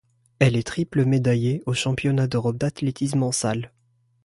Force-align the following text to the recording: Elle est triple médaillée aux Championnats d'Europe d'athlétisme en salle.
Elle 0.39 0.55
est 0.57 0.65
triple 0.65 1.05
médaillée 1.05 1.61
aux 1.67 1.75
Championnats 1.75 2.25
d'Europe 2.25 2.57
d'athlétisme 2.57 3.21
en 3.21 3.31
salle. 3.31 3.71